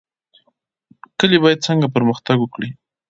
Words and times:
کلي 1.19 1.37
باید 1.43 1.65
څنګه 1.67 1.87
پرمختګ 1.95 2.37
وکړي؟ 2.41 2.69